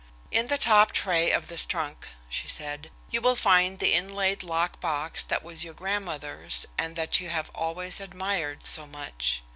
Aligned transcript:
"In 0.31 0.47
the 0.47 0.57
top 0.57 0.93
tray 0.93 1.29
of 1.29 1.45
this 1.45 1.63
trunk," 1.63 2.07
she 2.27 2.47
said, 2.47 2.89
"you 3.11 3.21
will 3.21 3.35
find 3.35 3.77
the 3.77 3.93
inlaid 3.93 4.41
lock 4.41 4.79
box 4.79 5.23
that 5.23 5.43
was 5.43 5.63
your 5.63 5.75
grandmother's 5.75 6.65
and 6.75 6.95
that 6.95 7.19
you 7.19 7.29
have 7.29 7.51
always 7.53 7.99
admired 7.99 8.65
so 8.65 8.87
much. 8.87 9.43